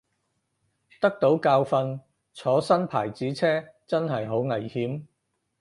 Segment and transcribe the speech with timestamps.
[0.99, 1.99] 得到教訓，
[2.33, 5.05] 坐新牌子車真係好危險